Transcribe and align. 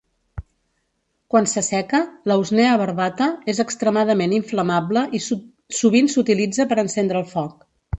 Quan 1.33 1.47
s'asseca, 1.51 1.99
la 2.33 2.39
"usnea 2.45 2.73
barbata" 2.85 3.29
és 3.55 3.63
extremadament 3.67 4.37
inflamable 4.41 5.09
i 5.19 5.25
sovint 5.31 6.15
s'utilitza 6.17 6.73
per 6.75 6.85
encendre 6.89 7.25
el 7.27 7.35
foc. 7.41 7.67